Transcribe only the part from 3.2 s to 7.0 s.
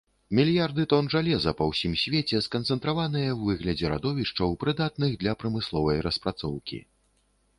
ў выглядзе радовішчаў, прыдатных для прамысловай распрацоўкі.